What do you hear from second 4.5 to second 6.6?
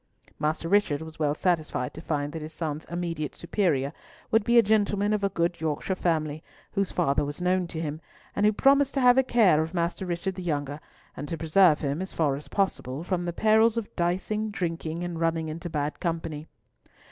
a gentleman of a good Yorkshire family,